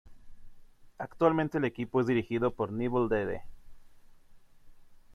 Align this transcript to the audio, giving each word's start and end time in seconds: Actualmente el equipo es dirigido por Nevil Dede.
Actualmente 0.97 1.59
el 1.59 1.65
equipo 1.65 2.01
es 2.01 2.07
dirigido 2.07 2.49
por 2.55 2.71
Nevil 2.71 3.07
Dede. 3.07 3.43